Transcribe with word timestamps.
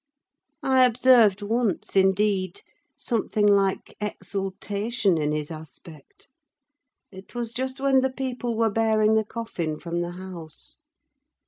I 0.63 0.83
observed 0.83 1.43
once, 1.43 1.95
indeed, 1.95 2.63
something 2.97 3.45
like 3.45 3.95
exultation 4.01 5.19
in 5.19 5.31
his 5.31 5.51
aspect: 5.51 6.27
it 7.11 7.35
was 7.35 7.53
just 7.53 7.79
when 7.79 8.01
the 8.01 8.09
people 8.09 8.57
were 8.57 8.71
bearing 8.71 9.13
the 9.13 9.23
coffin 9.23 9.79
from 9.79 10.01
the 10.01 10.13
house. 10.13 10.79